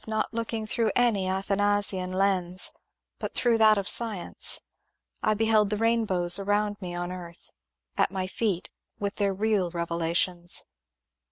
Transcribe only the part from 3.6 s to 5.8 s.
of science, I beheld the